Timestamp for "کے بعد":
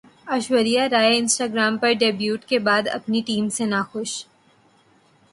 2.47-2.87